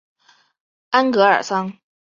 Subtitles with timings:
[0.89, 1.77] 安戈尔桑。